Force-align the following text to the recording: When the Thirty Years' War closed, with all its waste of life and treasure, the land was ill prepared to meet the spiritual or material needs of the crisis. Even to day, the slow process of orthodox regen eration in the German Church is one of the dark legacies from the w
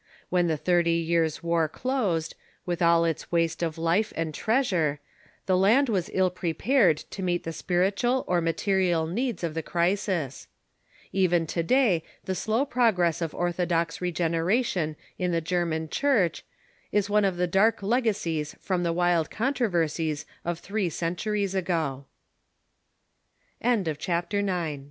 When 0.29 0.47
the 0.47 0.57
Thirty 0.57 0.93
Years' 0.95 1.43
War 1.43 1.69
closed, 1.69 2.33
with 2.65 2.81
all 2.81 3.05
its 3.05 3.31
waste 3.31 3.61
of 3.61 3.77
life 3.77 4.11
and 4.15 4.33
treasure, 4.33 4.99
the 5.45 5.55
land 5.55 5.89
was 5.89 6.09
ill 6.11 6.31
prepared 6.31 6.97
to 7.11 7.21
meet 7.21 7.43
the 7.43 7.53
spiritual 7.53 8.25
or 8.27 8.41
material 8.41 9.05
needs 9.05 9.43
of 9.43 9.53
the 9.53 9.61
crisis. 9.61 10.47
Even 11.11 11.45
to 11.45 11.61
day, 11.61 12.03
the 12.25 12.33
slow 12.33 12.65
process 12.65 13.21
of 13.21 13.35
orthodox 13.35 14.01
regen 14.01 14.33
eration 14.33 14.95
in 15.19 15.31
the 15.31 15.39
German 15.39 15.87
Church 15.87 16.43
is 16.91 17.07
one 17.07 17.23
of 17.23 17.37
the 17.37 17.45
dark 17.45 17.83
legacies 17.83 18.55
from 18.59 18.81
the 18.81 18.95
w 18.97 19.25